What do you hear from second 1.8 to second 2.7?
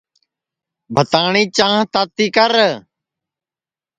تاتی کر